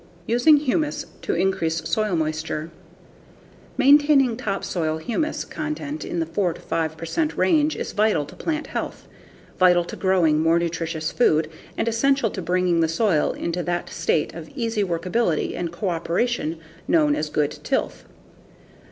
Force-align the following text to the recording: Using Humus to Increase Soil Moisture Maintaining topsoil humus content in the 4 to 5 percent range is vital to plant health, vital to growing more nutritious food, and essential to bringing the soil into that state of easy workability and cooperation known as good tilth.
Using 0.25 0.57
Humus 0.57 1.05
to 1.21 1.35
Increase 1.35 1.87
Soil 1.87 2.15
Moisture 2.15 2.71
Maintaining 3.77 4.35
topsoil 4.35 4.97
humus 4.97 5.45
content 5.45 6.03
in 6.03 6.19
the 6.19 6.25
4 6.25 6.53
to 6.53 6.61
5 6.61 6.97
percent 6.97 7.37
range 7.37 7.75
is 7.75 7.91
vital 7.91 8.25
to 8.25 8.35
plant 8.35 8.65
health, 8.65 9.07
vital 9.59 9.83
to 9.83 9.95
growing 9.95 10.39
more 10.39 10.57
nutritious 10.57 11.11
food, 11.11 11.49
and 11.77 11.87
essential 11.87 12.31
to 12.31 12.41
bringing 12.41 12.79
the 12.79 12.87
soil 12.89 13.33
into 13.33 13.61
that 13.61 13.91
state 13.91 14.33
of 14.33 14.49
easy 14.55 14.83
workability 14.83 15.55
and 15.55 15.71
cooperation 15.71 16.57
known 16.87 17.15
as 17.15 17.29
good 17.29 17.59
tilth. 17.63 18.05